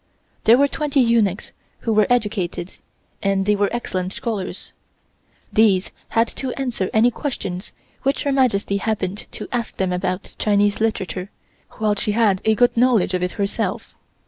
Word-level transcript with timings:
There 0.45 0.57
were 0.57 0.67
twenty 0.67 0.99
eunuchs 0.99 1.51
who 1.81 1.93
were 1.93 2.07
educated 2.09 2.79
and 3.21 3.45
they 3.45 3.55
were 3.55 3.69
excellent 3.71 4.13
scholars. 4.13 4.71
These 5.53 5.91
had 6.09 6.27
to 6.37 6.51
answer 6.53 6.89
any 6.91 7.11
questions 7.11 7.71
which 8.01 8.23
Her 8.23 8.31
Majesty 8.31 8.77
happened 8.77 9.27
to 9.33 9.47
ask 9.51 9.77
them 9.77 9.93
about 9.93 10.35
Chinese 10.39 10.79
literature, 10.81 11.29
while 11.73 11.93
she 11.93 12.13
had 12.13 12.41
a 12.45 12.55
good 12.55 12.75
knowledge 12.75 13.13
of 13.13 13.21
it 13.21 13.33
herself. 13.33 13.93